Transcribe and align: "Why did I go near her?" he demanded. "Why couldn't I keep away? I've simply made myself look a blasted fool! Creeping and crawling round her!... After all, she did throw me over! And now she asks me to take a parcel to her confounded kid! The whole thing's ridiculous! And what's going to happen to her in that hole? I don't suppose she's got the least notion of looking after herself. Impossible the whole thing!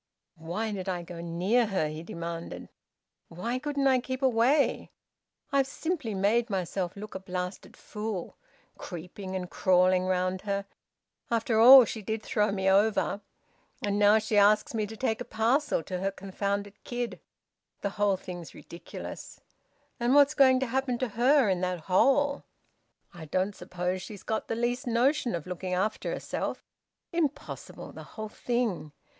"Why 0.39 0.71
did 0.71 0.89
I 0.89 1.03
go 1.03 1.21
near 1.21 1.67
her?" 1.67 1.87
he 1.87 2.01
demanded. 2.01 2.69
"Why 3.27 3.59
couldn't 3.59 3.85
I 3.85 3.99
keep 3.99 4.23
away? 4.23 4.89
I've 5.51 5.67
simply 5.67 6.15
made 6.15 6.49
myself 6.49 6.95
look 6.95 7.13
a 7.13 7.19
blasted 7.19 7.77
fool! 7.77 8.35
Creeping 8.79 9.35
and 9.35 9.47
crawling 9.47 10.05
round 10.07 10.41
her!... 10.41 10.65
After 11.29 11.59
all, 11.59 11.85
she 11.85 12.01
did 12.01 12.23
throw 12.23 12.51
me 12.51 12.67
over! 12.67 13.21
And 13.85 13.99
now 13.99 14.17
she 14.17 14.37
asks 14.37 14.73
me 14.73 14.87
to 14.87 14.97
take 14.97 15.21
a 15.21 15.23
parcel 15.23 15.83
to 15.83 15.99
her 15.99 16.09
confounded 16.09 16.83
kid! 16.83 17.19
The 17.81 17.91
whole 17.91 18.17
thing's 18.17 18.55
ridiculous! 18.55 19.39
And 19.99 20.15
what's 20.15 20.33
going 20.33 20.59
to 20.61 20.65
happen 20.65 20.97
to 20.97 21.09
her 21.09 21.47
in 21.47 21.61
that 21.61 21.81
hole? 21.81 22.43
I 23.13 23.25
don't 23.25 23.55
suppose 23.55 24.01
she's 24.01 24.23
got 24.23 24.47
the 24.47 24.55
least 24.55 24.87
notion 24.87 25.35
of 25.35 25.45
looking 25.45 25.75
after 25.75 26.11
herself. 26.11 26.65
Impossible 27.11 27.91
the 27.91 28.01
whole 28.17 28.29
thing! 28.29 28.93